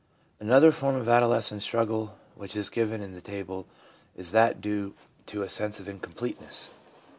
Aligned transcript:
Another 0.39 0.71
form 0.71 0.95
of 0.95 1.07
adolescent 1.07 1.61
struggle 1.61 2.15
which 2.33 2.55
is 2.55 2.71
given 2.71 3.03
in 3.03 3.11
the 3.11 3.21
table 3.21 3.67
is 4.17 4.31
that 4.31 4.59
due 4.59 4.95
to 5.27 5.43
a 5.43 5.47
sense 5.47 5.79
of 5.79 5.87
incompleteness. 5.87 6.69